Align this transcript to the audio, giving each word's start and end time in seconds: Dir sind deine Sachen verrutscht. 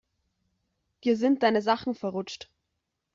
Dir 1.03 1.15
sind 1.15 1.43
deine 1.43 1.61
Sachen 1.61 1.93
verrutscht. 1.93 2.49